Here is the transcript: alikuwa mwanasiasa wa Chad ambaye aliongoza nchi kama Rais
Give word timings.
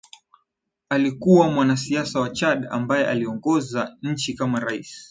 alikuwa 0.89 1.51
mwanasiasa 1.51 2.19
wa 2.19 2.29
Chad 2.29 2.67
ambaye 2.71 3.07
aliongoza 3.07 3.97
nchi 4.01 4.33
kama 4.33 4.59
Rais 4.59 4.99